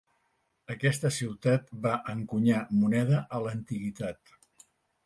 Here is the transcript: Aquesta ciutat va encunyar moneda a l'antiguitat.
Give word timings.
Aquesta 0.75 1.11
ciutat 1.17 1.69
va 1.85 1.93
encunyar 2.17 2.65
moneda 2.81 3.25
a 3.39 3.45
l'antiguitat. 3.47 4.39